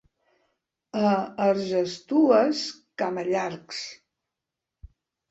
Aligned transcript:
A 1.09 1.09
Argestues, 1.47 2.61
camallargs. 3.01 3.83